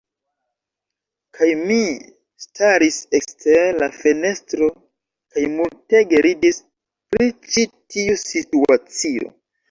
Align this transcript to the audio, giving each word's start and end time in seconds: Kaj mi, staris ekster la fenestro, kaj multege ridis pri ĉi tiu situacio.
Kaj 1.39 1.47
mi, 1.57 1.75
staris 2.45 2.95
ekster 3.19 3.67
la 3.83 3.89
fenestro, 3.97 4.69
kaj 5.35 5.43
multege 5.57 6.23
ridis 6.27 6.57
pri 7.13 7.27
ĉi 7.51 7.67
tiu 7.97 8.17
situacio. 8.23 9.31